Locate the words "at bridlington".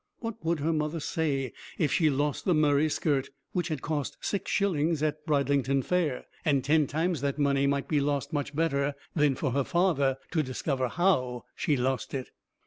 5.03-5.83